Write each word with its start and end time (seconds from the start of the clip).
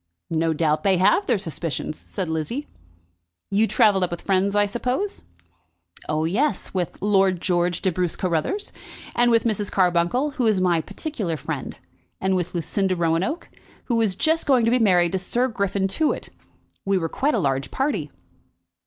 "No 0.33 0.51
doubt 0.51 0.81
they 0.81 0.97
have 0.97 1.27
their 1.27 1.37
suspicions," 1.37 1.95
said 1.95 2.27
Lizzie. 2.27 2.65
"You 3.51 3.67
travelled 3.67 4.03
up 4.03 4.09
with 4.09 4.23
friends, 4.23 4.55
I 4.55 4.65
suppose." 4.65 5.25
"Oh 6.09 6.25
yes, 6.25 6.73
with 6.73 6.99
Lord 7.03 7.39
George 7.39 7.83
de 7.83 7.91
Bruce 7.91 8.15
Carruthers; 8.15 8.71
and 9.15 9.29
with 9.29 9.43
Mrs. 9.43 9.71
Carbuncle, 9.71 10.31
who 10.31 10.47
is 10.47 10.59
my 10.59 10.81
particular 10.81 11.37
friend, 11.37 11.77
and 12.19 12.35
with 12.35 12.55
Lucinda 12.55 12.95
Roanoke, 12.95 13.47
who 13.83 14.01
is 14.01 14.15
just 14.15 14.47
going 14.47 14.65
to 14.65 14.71
be 14.71 14.79
married 14.79 15.11
to 15.11 15.19
Sir 15.19 15.47
Griffin 15.47 15.87
Tewett. 15.87 16.29
We 16.83 16.97
were 16.97 17.07
quite 17.07 17.35
a 17.35 17.37
large 17.37 17.69
party." 17.69 18.09